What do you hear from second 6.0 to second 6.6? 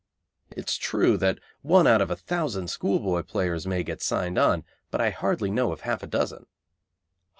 a dozen.